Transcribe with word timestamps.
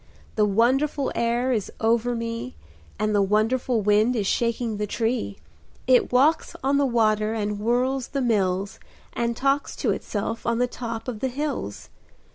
The 0.35 0.45
wonderful 0.45 1.11
air 1.13 1.51
is 1.51 1.71
over 1.79 2.15
me, 2.15 2.55
And 2.97 3.13
the 3.13 3.21
wonderful 3.21 3.81
wind 3.83 4.15
is 4.15 4.25
shaking 4.25 4.77
the 4.77 4.87
tree 4.87 5.37
It 5.85 6.11
walks 6.11 6.55
on 6.63 6.79
the 6.79 6.87
water, 6.87 7.35
and 7.35 7.57
whirls 7.59 8.07
the 8.07 8.19
mills, 8.21 8.79
And 9.13 9.37
talks 9.37 9.75
to 9.75 9.91
itself 9.91 10.43
on 10.43 10.57
the 10.57 10.65
top 10.65 11.07
of 11.07 11.19
the 11.19 11.27
hills. 11.29 11.89